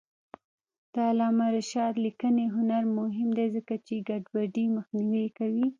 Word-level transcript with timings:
د 0.93 0.95
علامه 1.09 1.47
رشاد 1.57 1.93
لیکنی 2.05 2.45
هنر 2.55 2.83
مهم 2.99 3.29
دی 3.37 3.47
ځکه 3.55 3.73
چې 3.85 3.95
ګډوډي 4.07 4.65
مخنیوی 4.75 5.27
کوي. 5.37 5.67